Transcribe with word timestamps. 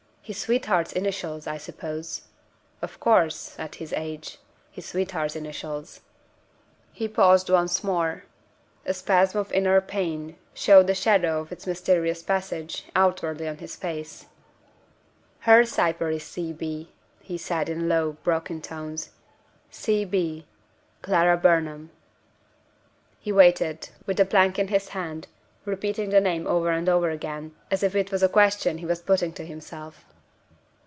"His 0.23 0.37
sweet 0.39 0.67
heart's 0.67 0.93
initials, 0.93 1.45
I 1.45 1.57
suppose? 1.57 2.21
Of 2.81 3.01
course 3.01 3.59
at 3.59 3.75
his 3.83 3.91
age 3.91 4.37
his 4.71 4.85
sweetheart's 4.85 5.35
initials." 5.35 5.99
He 6.93 7.09
paused 7.09 7.49
once 7.49 7.83
more. 7.83 8.23
A 8.85 8.93
spasm 8.93 9.41
of 9.41 9.51
inner 9.51 9.81
pain 9.81 10.37
showed 10.53 10.87
the 10.87 10.95
shadow 10.95 11.41
of 11.41 11.51
its 11.51 11.67
mysterious 11.67 12.23
passage, 12.23 12.85
outwardly 12.95 13.45
on 13.45 13.57
his 13.57 13.75
face. 13.75 14.27
"Her 15.41 15.65
cipher 15.65 16.09
is 16.11 16.23
C. 16.23 16.53
B.," 16.53 16.93
he 17.19 17.37
said, 17.37 17.67
in 17.67 17.89
low, 17.89 18.13
broken 18.23 18.61
tones. 18.61 19.09
"C. 19.69 20.05
B. 20.05 20.45
Clara 21.01 21.35
Burnham." 21.35 21.89
He 23.19 23.33
waited, 23.33 23.89
with 24.05 24.15
the 24.15 24.23
plank 24.25 24.57
in 24.57 24.69
his 24.69 24.89
hand; 24.89 25.27
repeating 25.65 26.09
the 26.11 26.21
name 26.21 26.47
over 26.47 26.69
and 26.69 26.87
over 26.87 27.09
again, 27.09 27.53
as 27.69 27.83
if 27.83 27.95
it 27.95 28.11
was 28.13 28.23
a 28.23 28.29
question 28.29 28.77
he 28.77 28.85
was 28.85 29.01
putting 29.01 29.33
to 29.33 29.45
himself. 29.45 30.05